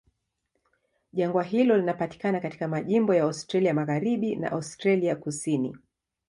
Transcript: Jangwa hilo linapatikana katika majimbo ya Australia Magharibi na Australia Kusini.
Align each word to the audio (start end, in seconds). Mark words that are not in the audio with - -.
Jangwa 1.13 1.43
hilo 1.43 1.77
linapatikana 1.77 2.39
katika 2.39 2.67
majimbo 2.67 3.13
ya 3.15 3.23
Australia 3.23 3.73
Magharibi 3.73 4.35
na 4.35 4.51
Australia 4.51 5.15
Kusini. 5.15 5.77